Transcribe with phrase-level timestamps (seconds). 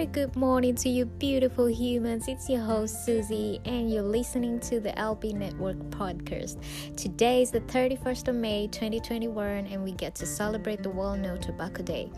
[0.00, 2.26] very good morning to you beautiful humans.
[2.26, 6.56] It's your host Susie, and you're listening to the LB Network podcast.
[6.96, 11.36] Today is the 31st of May 2021, and we get to celebrate the World No
[11.36, 12.10] Tobacco Day.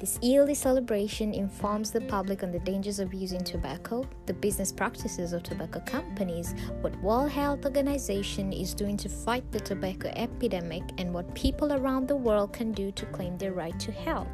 [0.00, 5.34] This yearly celebration informs the public on the dangers of using tobacco, the business practices
[5.34, 11.12] of tobacco companies, what World Health Organization is doing to fight the tobacco epidemic, and
[11.12, 14.26] what people around the world can do to claim their right to health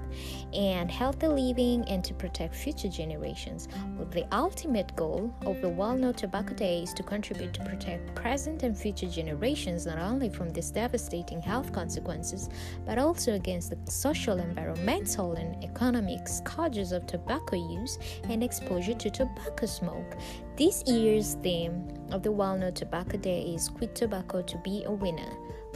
[0.55, 3.67] and healthy living and to protect future generations.
[3.98, 8.14] With the ultimate goal of the World No Tobacco Day is to contribute to protect
[8.14, 12.51] present and future generations not only from these devastating health consequences
[12.84, 19.10] but also against the social, environmental, and economic causes of tobacco use and exposure to
[19.10, 20.16] tobacco smoke.
[20.56, 25.33] This year's theme of the No Tobacco Day is Quit Tobacco to be a winner.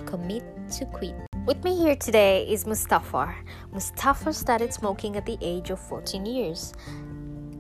[0.07, 1.15] Commit to quit.
[1.47, 3.35] With me here today is Mostafa.
[3.75, 6.73] Mostafa started smoking at the age of 14 years.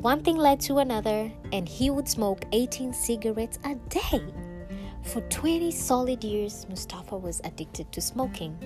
[0.01, 4.23] One thing led to another, and he would smoke 18 cigarettes a day.
[5.03, 8.57] For 20 solid years, Mostafa was addicted to smoking.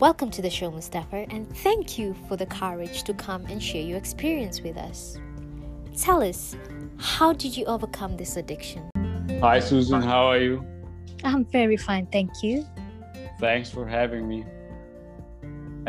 [0.00, 3.82] Welcome to the show, Mostafa, and thank you for the courage to come and share
[3.82, 5.18] your experience with us.
[5.96, 6.54] Tell us,
[7.00, 8.88] how did you overcome this addiction?
[9.40, 10.00] Hi, Susan.
[10.00, 10.64] How are you?
[11.24, 12.64] I'm very fine, thank you.
[13.40, 14.46] Thanks for having me.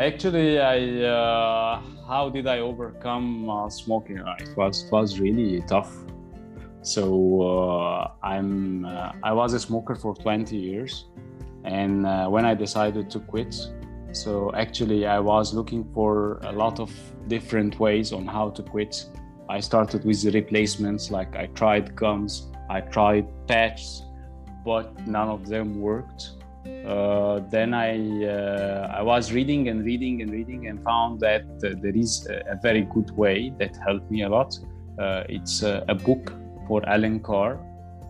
[0.00, 4.18] Actually, I uh, how did I overcome uh, smoking?
[4.18, 5.94] Uh, it was it was really tough.
[6.82, 11.04] So uh, I'm uh, I was a smoker for 20 years,
[11.62, 13.54] and uh, when I decided to quit,
[14.12, 16.90] so actually, I was looking for a lot of
[17.28, 19.04] different ways on how to quit.
[19.48, 24.02] I started with the replacements, like I tried gums, I tried patches,
[24.64, 26.30] but none of them worked.
[26.86, 31.70] Uh, then I uh, I was reading and reading and reading and found that uh,
[31.82, 34.58] there is a, a, very good way that helped me a lot.
[34.98, 36.34] Uh, it's a, a, book
[36.68, 37.58] for Allen Carr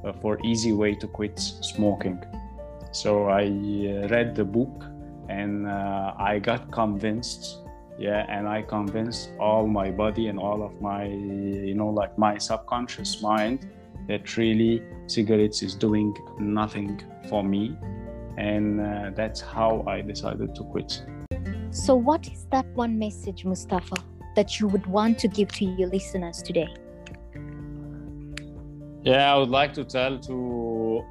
[0.05, 2.23] uh, for easy way to quit smoking.
[2.91, 4.85] So I uh, read the book
[5.39, 7.43] and uh, i got convinced
[7.99, 11.05] yeah and i convinced all my body and all of my
[11.71, 13.69] you know like my subconscious mind
[14.11, 17.77] that really cigarettes is doing nothing for me.
[18.37, 20.91] And uh, that's how i decided to quit.
[21.71, 23.99] So what is that one message Mostafa
[24.37, 26.69] that you would want to give to your listeners today?
[29.03, 30.35] Yeah, I would like to tell to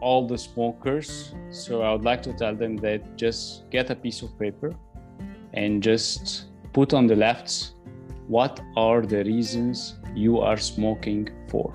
[0.02, 1.34] all the smokers.
[1.50, 4.74] So I would like to tell them that just get a piece of paper
[5.54, 7.74] and just put on the left
[8.28, 11.74] what are the reasons you are smoking for.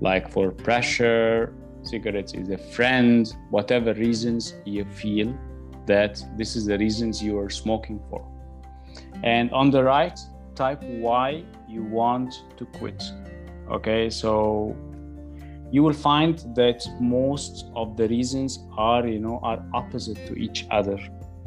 [0.00, 5.36] Like for pressure, cigarettes is a friend, whatever reasons you feel
[5.86, 8.26] that this is the reasons you are smoking for.
[9.22, 10.18] And on the right,
[10.54, 13.02] type why you want to quit.
[13.70, 14.76] Okay, so
[15.70, 20.66] you will find that most of the reasons are you know are opposite to each
[20.70, 20.98] other.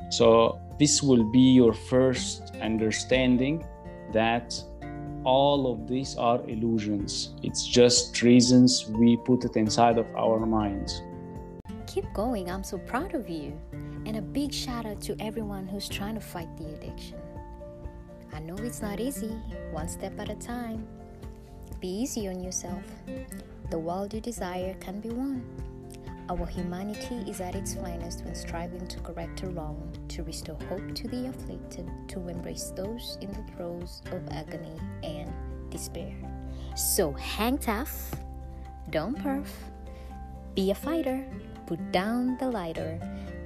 [0.09, 3.65] So this will be your first understanding
[4.13, 4.61] that
[5.23, 7.35] all of these are illusions.
[7.43, 11.01] It's just reasons we put it inside of our minds.
[11.85, 12.49] Keep going.
[12.49, 13.59] I'm so proud of you.
[14.05, 17.19] And a big shout out to everyone who's trying to fight the addiction.
[18.33, 19.35] I know it's not easy
[19.71, 20.87] one step at a time
[21.79, 22.83] be easy on yourself
[23.69, 25.45] the world you desire can be won.
[26.29, 30.93] Our humanity is at its finest when striving to correct a wrong, to restore hope
[30.95, 35.31] to the afflicted, to embrace those in the throes of agony and
[35.69, 36.15] despair.
[36.75, 38.11] So hang tough,
[38.89, 39.47] don't perf,
[40.55, 41.23] be a fighter,
[41.65, 42.99] put down the lighter.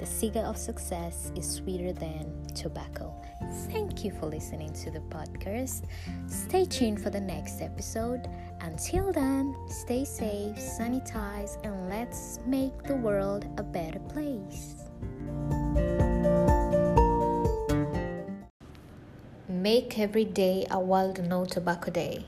[0.03, 3.15] The cigar of success is sweeter than tobacco.
[3.71, 5.85] Thank you for listening to the podcast.
[6.27, 8.27] Stay tuned for the next episode.
[8.59, 14.75] Until then, stay safe, sanitize, and let's make the world a better place.
[19.47, 22.25] Make every day a World No Tobacco Day.